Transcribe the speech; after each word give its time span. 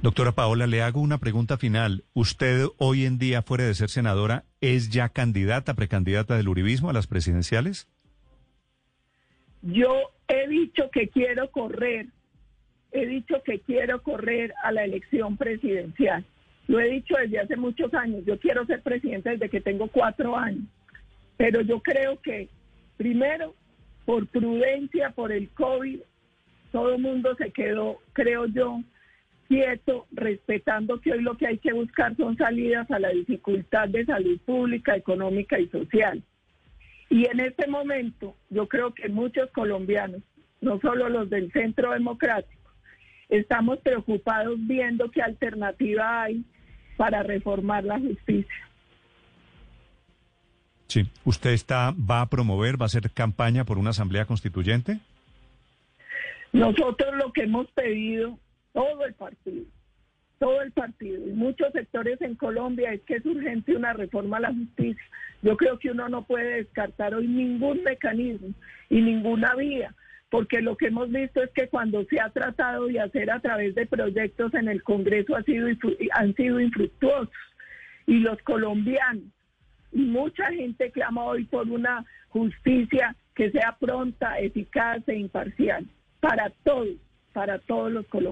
Doctora 0.00 0.32
Paola, 0.32 0.66
le 0.66 0.82
hago 0.82 1.00
una 1.00 1.18
pregunta 1.18 1.58
final. 1.58 2.04
¿Usted 2.12 2.66
hoy 2.78 3.04
en 3.04 3.18
día, 3.18 3.42
fuera 3.42 3.64
de 3.64 3.74
ser 3.74 3.90
senadora, 3.90 4.44
es 4.60 4.90
ya 4.90 5.10
candidata, 5.10 5.74
precandidata 5.74 6.36
del 6.36 6.48
Uribismo 6.48 6.90
a 6.90 6.92
las 6.92 7.06
presidenciales? 7.06 7.88
Yo 9.62 10.10
he 10.26 10.48
dicho 10.48 10.90
que 10.90 11.08
quiero 11.08 11.50
correr, 11.50 12.06
he 12.90 13.06
dicho 13.06 13.42
que 13.44 13.60
quiero 13.60 14.02
correr 14.02 14.54
a 14.64 14.72
la 14.72 14.84
elección 14.84 15.36
presidencial. 15.36 16.24
Lo 16.66 16.80
he 16.80 16.88
dicho 16.88 17.14
desde 17.16 17.40
hace 17.40 17.56
muchos 17.56 17.92
años. 17.94 18.24
Yo 18.24 18.38
quiero 18.38 18.64
ser 18.66 18.82
presidente 18.82 19.30
desde 19.30 19.48
que 19.48 19.60
tengo 19.60 19.88
cuatro 19.88 20.36
años. 20.36 20.64
Pero 21.36 21.60
yo 21.60 21.80
creo 21.80 22.20
que, 22.20 22.48
primero, 22.96 23.54
por 24.04 24.26
prudencia, 24.26 25.10
por 25.10 25.32
el 25.32 25.48
COVID, 25.50 26.00
todo 26.70 26.94
el 26.94 27.02
mundo 27.02 27.34
se 27.36 27.50
quedó, 27.50 27.98
creo 28.12 28.46
yo, 28.46 28.80
quieto, 29.52 30.06
respetando 30.12 30.98
que 30.98 31.12
hoy 31.12 31.20
lo 31.20 31.36
que 31.36 31.46
hay 31.46 31.58
que 31.58 31.74
buscar 31.74 32.16
son 32.16 32.38
salidas 32.38 32.90
a 32.90 32.98
la 32.98 33.10
dificultad 33.10 33.86
de 33.90 34.06
salud 34.06 34.40
pública, 34.46 34.96
económica 34.96 35.60
y 35.60 35.68
social. 35.68 36.22
Y 37.10 37.26
en 37.26 37.38
este 37.38 37.66
momento 37.66 38.34
yo 38.48 38.66
creo 38.66 38.94
que 38.94 39.10
muchos 39.10 39.50
colombianos, 39.50 40.22
no 40.62 40.80
solo 40.80 41.10
los 41.10 41.28
del 41.28 41.52
Centro 41.52 41.92
Democrático, 41.92 42.70
estamos 43.28 43.78
preocupados 43.80 44.56
viendo 44.58 45.10
qué 45.10 45.20
alternativa 45.20 46.22
hay 46.22 46.42
para 46.96 47.22
reformar 47.22 47.84
la 47.84 47.98
justicia. 47.98 48.68
Sí, 50.86 51.06
¿usted 51.26 51.50
está 51.50 51.92
va 51.92 52.22
a 52.22 52.30
promover, 52.30 52.80
va 52.80 52.86
a 52.86 52.86
hacer 52.86 53.10
campaña 53.10 53.64
por 53.64 53.76
una 53.76 53.90
asamblea 53.90 54.24
constituyente? 54.24 54.98
Nosotros 56.54 57.14
lo 57.16 57.34
que 57.34 57.42
hemos 57.42 57.70
pedido 57.72 58.38
todo 58.72 59.04
el 59.04 59.14
partido, 59.14 59.64
todo 60.38 60.62
el 60.62 60.72
partido 60.72 61.26
y 61.26 61.32
muchos 61.32 61.72
sectores 61.72 62.20
en 62.20 62.34
Colombia 62.34 62.92
es 62.92 63.02
que 63.02 63.16
es 63.16 63.26
urgente 63.26 63.76
una 63.76 63.92
reforma 63.92 64.38
a 64.38 64.40
la 64.40 64.54
justicia. 64.54 65.04
Yo 65.42 65.56
creo 65.56 65.78
que 65.78 65.90
uno 65.90 66.08
no 66.08 66.24
puede 66.24 66.56
descartar 66.64 67.14
hoy 67.14 67.28
ningún 67.28 67.82
mecanismo 67.82 68.54
y 68.88 69.00
ninguna 69.00 69.54
vía, 69.54 69.94
porque 70.30 70.60
lo 70.60 70.76
que 70.76 70.86
hemos 70.86 71.10
visto 71.10 71.42
es 71.42 71.50
que 71.50 71.68
cuando 71.68 72.04
se 72.04 72.20
ha 72.20 72.30
tratado 72.30 72.86
de 72.86 73.00
hacer 73.00 73.30
a 73.30 73.40
través 73.40 73.74
de 73.74 73.86
proyectos 73.86 74.54
en 74.54 74.68
el 74.68 74.82
Congreso 74.82 75.36
ha 75.36 75.42
sido, 75.42 75.68
han 76.12 76.34
sido 76.34 76.60
infructuosos 76.60 77.28
y 78.06 78.18
los 78.18 78.40
colombianos 78.42 79.24
y 79.92 80.00
mucha 80.00 80.50
gente 80.50 80.90
clama 80.90 81.24
hoy 81.24 81.44
por 81.44 81.68
una 81.68 82.04
justicia 82.30 83.14
que 83.34 83.50
sea 83.50 83.76
pronta, 83.78 84.38
eficaz 84.38 85.06
e 85.06 85.16
imparcial 85.16 85.86
para 86.20 86.50
todos, 86.64 86.96
para 87.32 87.58
todos 87.58 87.92
los 87.92 88.06
colombianos. 88.06 88.30